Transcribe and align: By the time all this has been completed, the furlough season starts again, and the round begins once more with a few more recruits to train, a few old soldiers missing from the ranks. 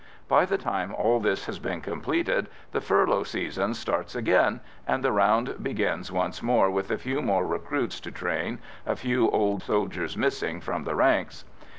By 0.27 0.45
the 0.45 0.57
time 0.57 0.95
all 0.95 1.19
this 1.19 1.45
has 1.45 1.59
been 1.59 1.79
completed, 1.79 2.49
the 2.71 2.81
furlough 2.81 3.21
season 3.21 3.75
starts 3.75 4.15
again, 4.15 4.61
and 4.87 5.03
the 5.03 5.11
round 5.11 5.61
begins 5.61 6.11
once 6.11 6.41
more 6.41 6.71
with 6.71 6.89
a 6.89 6.97
few 6.97 7.21
more 7.21 7.45
recruits 7.45 7.99
to 7.99 8.09
train, 8.11 8.57
a 8.83 8.95
few 8.95 9.29
old 9.29 9.61
soldiers 9.61 10.17
missing 10.17 10.59
from 10.59 10.85
the 10.85 10.95
ranks. 10.95 11.45